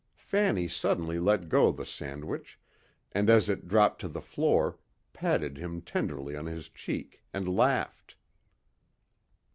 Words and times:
Fanny 0.17 0.67
suddenly 0.67 1.19
let 1.19 1.47
go 1.47 1.71
the 1.71 1.85
sandwich 1.85 2.59
and 3.11 3.29
as 3.29 3.49
it 3.49 3.67
dropped 3.67 4.01
to 4.01 4.07
the 4.07 4.19
floor, 4.19 4.79
patted 5.13 5.59
him 5.59 5.79
tenderly 5.79 6.35
on 6.35 6.47
his 6.47 6.69
cheek 6.69 7.21
and 7.35 7.47
laughed. 7.47 8.15